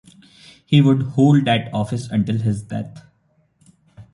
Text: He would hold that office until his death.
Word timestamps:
He 0.65 0.81
would 0.81 1.03
hold 1.13 1.45
that 1.45 1.71
office 1.71 2.09
until 2.09 2.39
his 2.39 2.63
death. 2.63 3.03